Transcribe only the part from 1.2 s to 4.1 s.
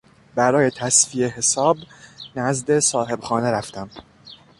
حساب نزد صاحبخانه رفتم.